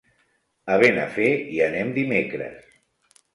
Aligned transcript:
A 0.75 0.77
Benafer 0.83 1.27
hi 1.51 1.61
anem 1.67 1.93
dimecres. 1.99 2.67